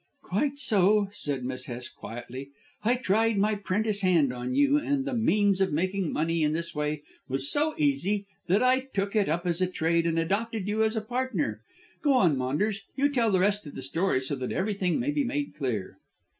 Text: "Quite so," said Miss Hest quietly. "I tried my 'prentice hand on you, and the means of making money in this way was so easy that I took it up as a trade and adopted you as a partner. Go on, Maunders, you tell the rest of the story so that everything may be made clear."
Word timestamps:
"Quite 0.23 0.57
so," 0.57 1.09
said 1.13 1.45
Miss 1.45 1.65
Hest 1.65 1.93
quietly. 1.95 2.49
"I 2.83 2.95
tried 2.95 3.37
my 3.37 3.53
'prentice 3.53 4.01
hand 4.01 4.33
on 4.33 4.55
you, 4.55 4.77
and 4.79 5.05
the 5.05 5.13
means 5.13 5.61
of 5.61 5.71
making 5.71 6.11
money 6.11 6.41
in 6.41 6.53
this 6.53 6.73
way 6.73 7.03
was 7.29 7.51
so 7.51 7.75
easy 7.77 8.25
that 8.47 8.63
I 8.63 8.79
took 8.95 9.15
it 9.15 9.29
up 9.29 9.45
as 9.45 9.61
a 9.61 9.67
trade 9.67 10.07
and 10.07 10.17
adopted 10.17 10.67
you 10.67 10.83
as 10.83 10.95
a 10.95 11.01
partner. 11.01 11.61
Go 12.01 12.13
on, 12.13 12.35
Maunders, 12.35 12.81
you 12.95 13.09
tell 13.09 13.29
the 13.31 13.41
rest 13.41 13.67
of 13.67 13.75
the 13.75 13.81
story 13.83 14.21
so 14.21 14.35
that 14.37 14.51
everything 14.51 14.99
may 14.99 15.11
be 15.11 15.23
made 15.23 15.53
clear." 15.55 15.99